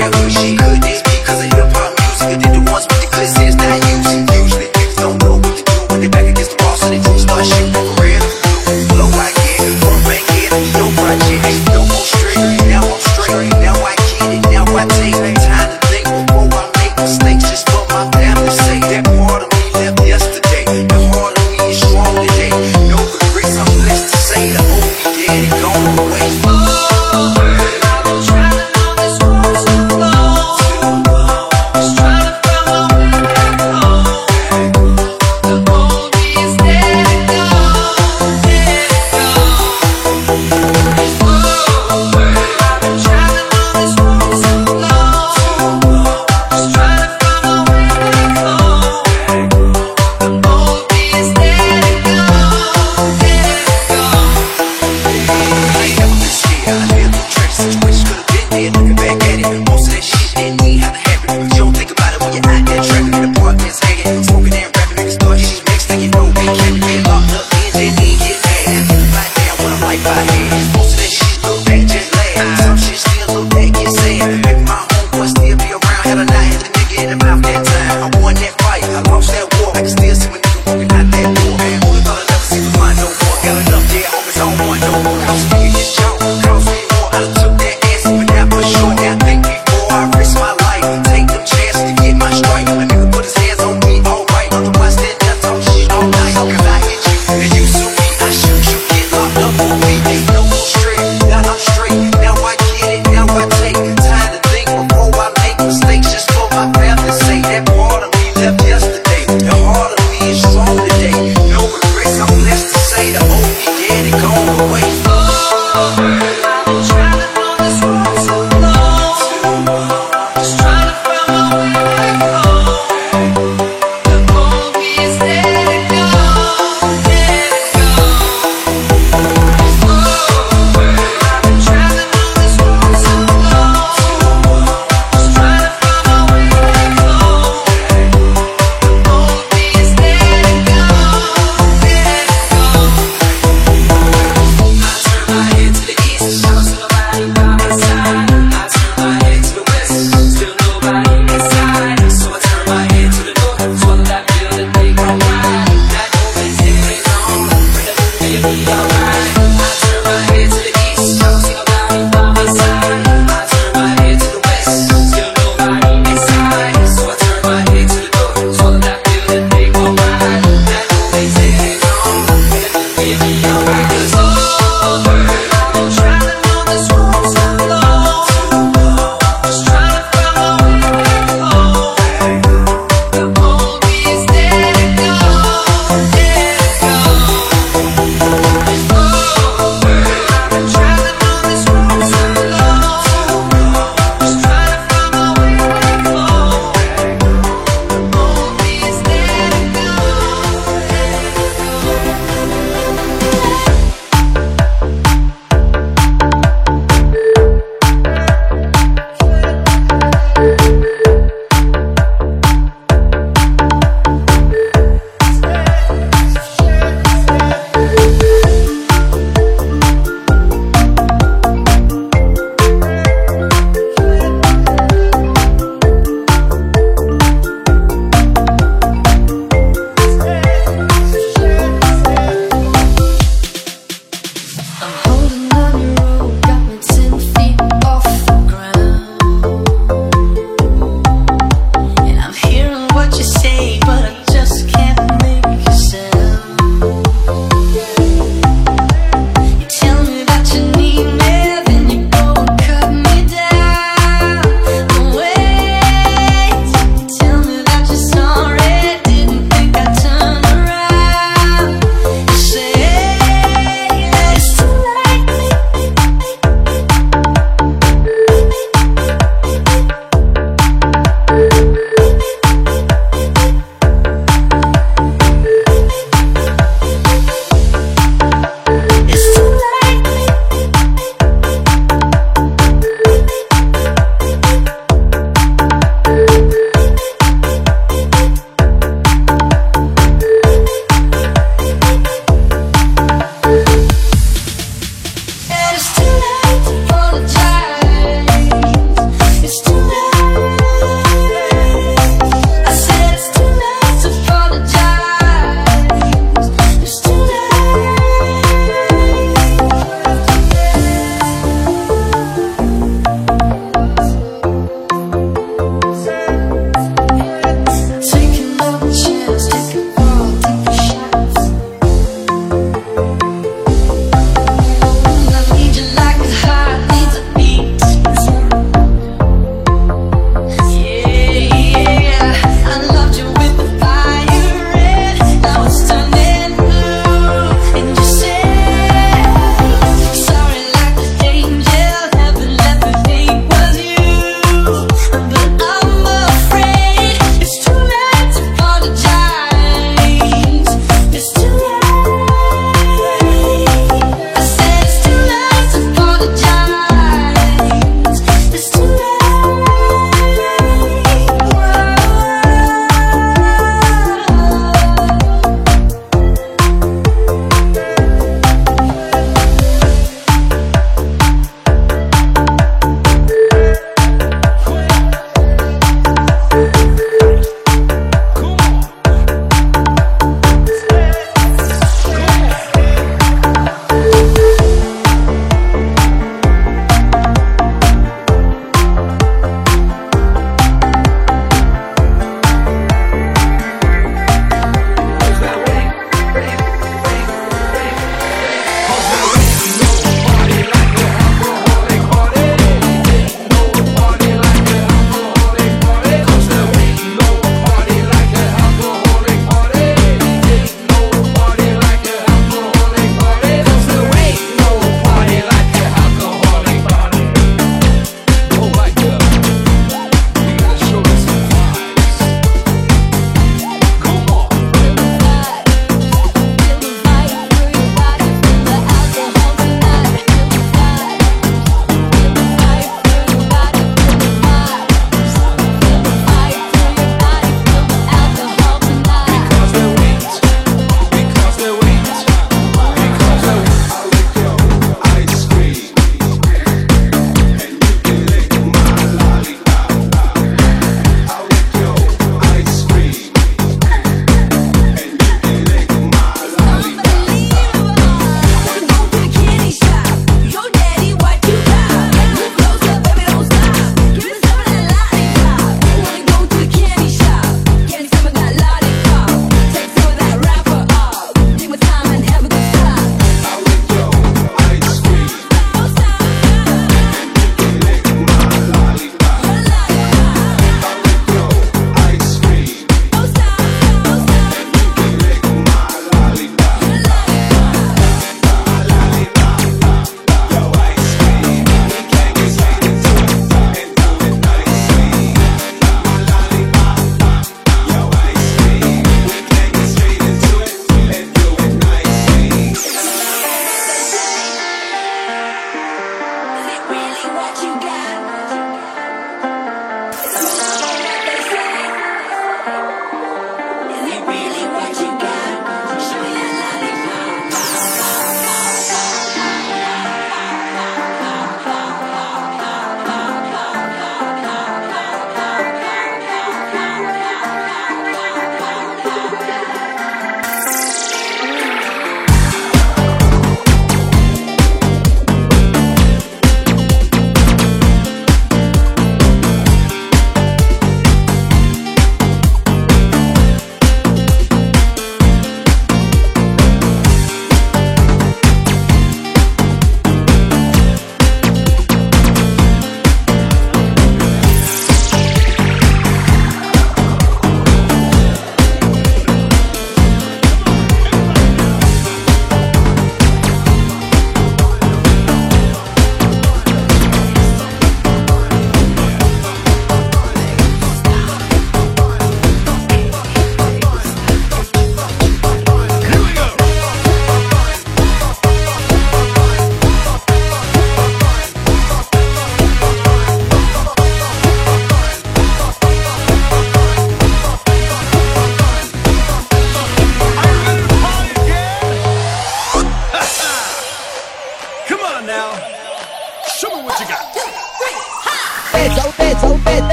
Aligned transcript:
revolution. 0.00 0.37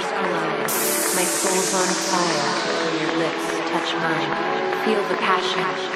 Stars. 0.00 1.14
My 1.14 1.24
soul's 1.24 1.74
on 1.74 1.86
fire 2.10 2.50
when 2.84 2.94
your 3.00 3.16
lips 3.18 3.70
touch 3.70 3.94
mine. 3.94 4.84
Feel 4.84 5.02
the 5.08 5.16
passion. 5.16 5.93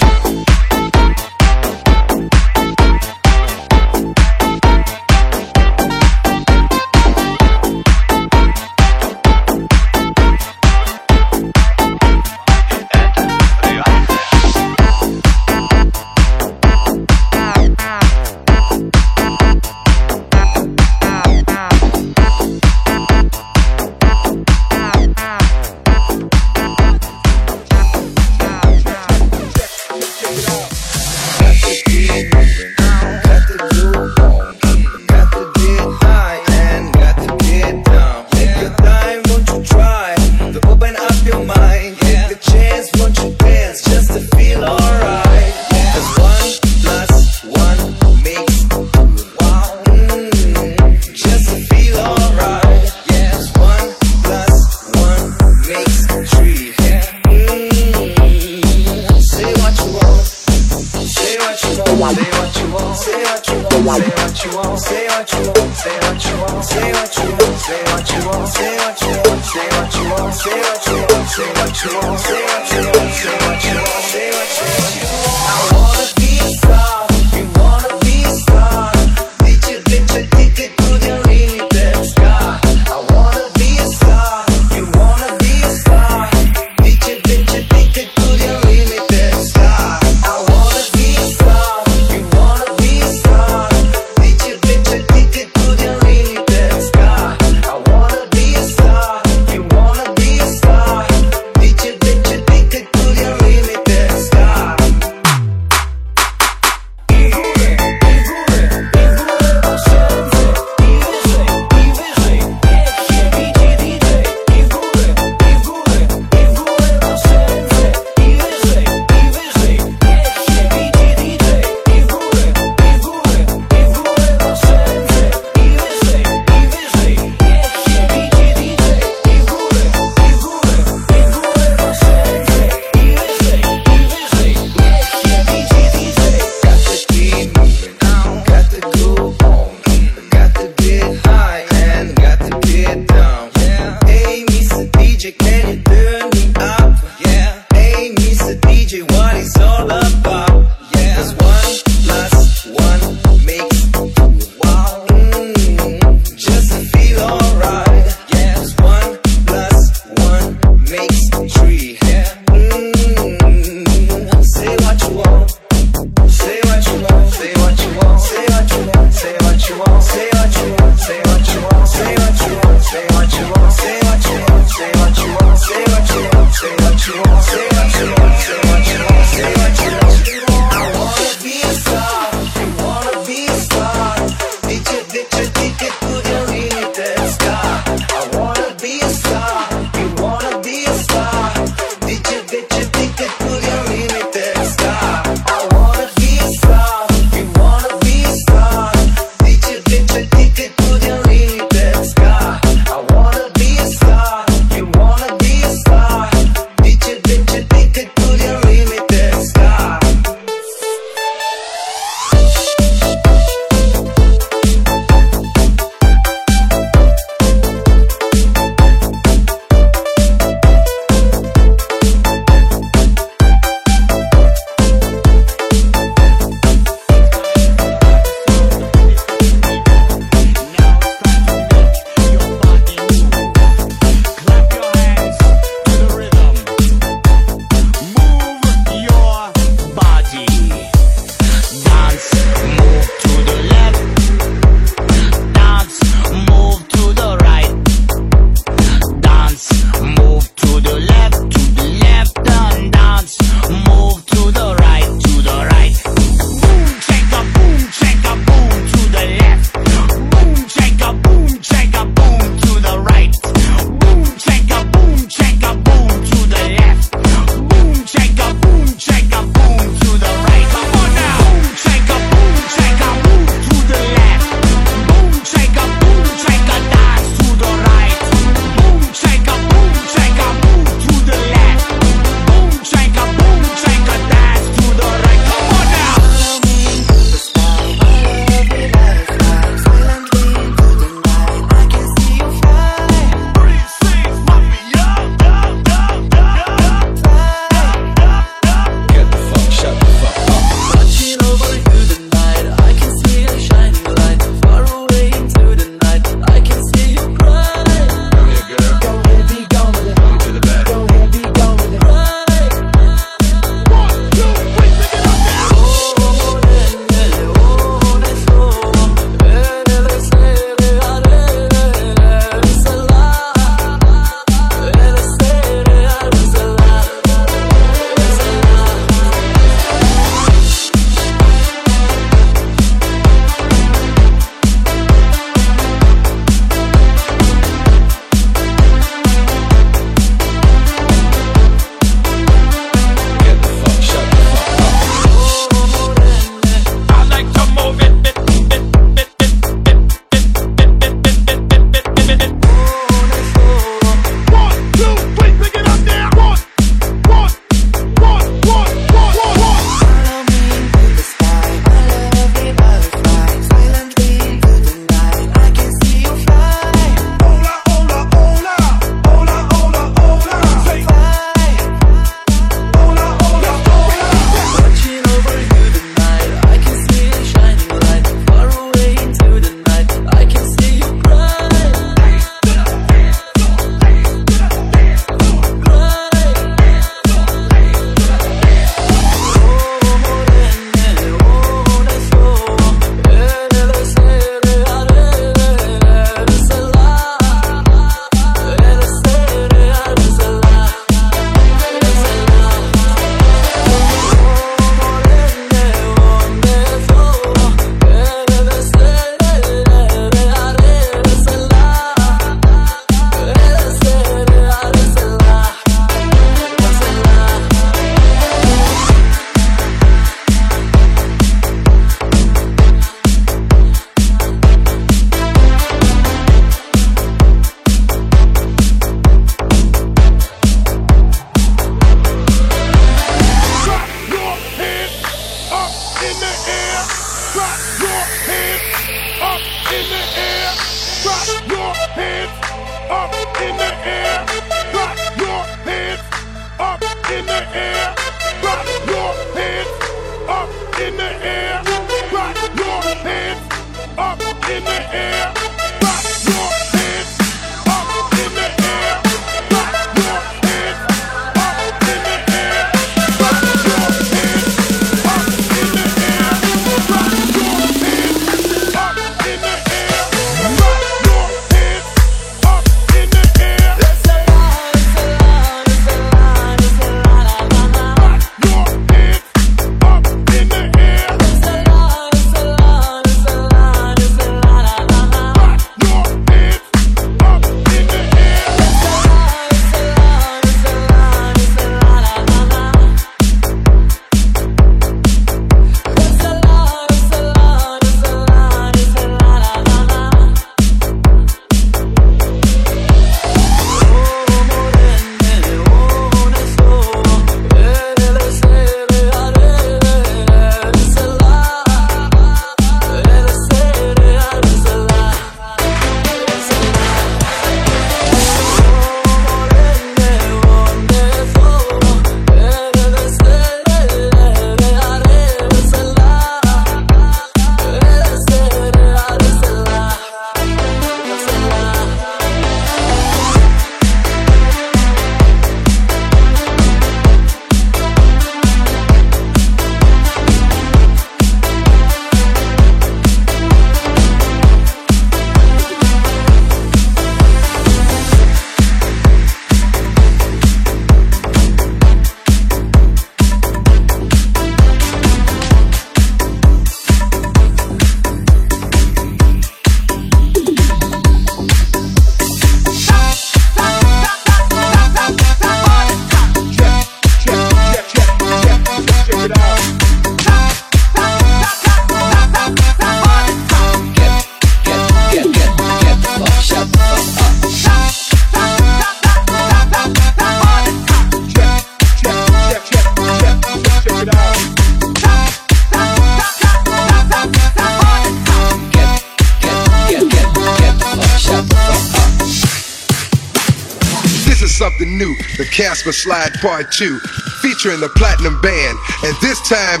Slide 596.12 596.54
Part 596.60 596.90
2, 596.92 597.18
featuring 597.62 598.00
the 598.00 598.08
Platinum 598.10 598.60
Band. 598.60 598.98
And 599.24 599.36
this 599.40 599.60
time, 599.68 600.00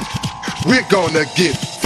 we're 0.66 0.86
gonna 0.88 1.24
get 1.36 1.77